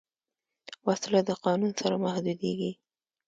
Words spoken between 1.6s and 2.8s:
سره محدودېږي